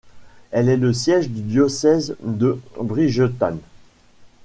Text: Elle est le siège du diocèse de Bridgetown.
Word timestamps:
Elle 0.49 0.69
est 0.69 0.77
le 0.77 0.93
siège 0.93 1.29
du 1.29 1.41
diocèse 1.43 2.15
de 2.23 2.59
Bridgetown. 2.79 3.59